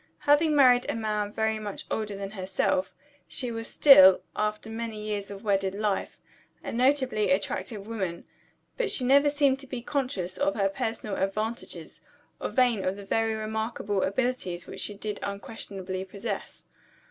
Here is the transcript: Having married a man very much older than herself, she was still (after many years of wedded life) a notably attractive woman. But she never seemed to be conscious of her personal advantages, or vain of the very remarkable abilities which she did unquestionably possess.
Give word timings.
Having 0.21 0.55
married 0.55 0.87
a 0.89 0.95
man 0.95 1.31
very 1.31 1.59
much 1.59 1.85
older 1.91 2.15
than 2.15 2.31
herself, 2.31 2.91
she 3.27 3.51
was 3.51 3.67
still 3.67 4.21
(after 4.35 4.67
many 4.67 4.99
years 4.99 5.29
of 5.29 5.43
wedded 5.43 5.75
life) 5.75 6.17
a 6.63 6.71
notably 6.71 7.29
attractive 7.29 7.85
woman. 7.85 8.25
But 8.77 8.89
she 8.89 9.03
never 9.05 9.29
seemed 9.29 9.59
to 9.59 9.67
be 9.67 9.83
conscious 9.83 10.37
of 10.39 10.55
her 10.55 10.69
personal 10.69 11.17
advantages, 11.17 12.01
or 12.39 12.49
vain 12.49 12.83
of 12.83 12.95
the 12.95 13.05
very 13.05 13.35
remarkable 13.35 14.01
abilities 14.01 14.65
which 14.65 14.79
she 14.79 14.95
did 14.95 15.19
unquestionably 15.21 16.03
possess. 16.03 16.63